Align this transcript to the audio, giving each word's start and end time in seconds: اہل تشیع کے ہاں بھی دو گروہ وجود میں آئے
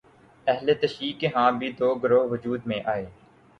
اہل 0.47 0.73
تشیع 0.81 1.11
کے 1.19 1.27
ہاں 1.35 1.51
بھی 1.59 1.71
دو 1.79 1.93
گروہ 1.95 2.25
وجود 2.31 2.61
میں 2.67 2.79
آئے 2.85 3.05